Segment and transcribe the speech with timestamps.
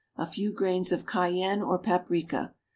[0.15, 2.55] A few grains of cayenne or paprica.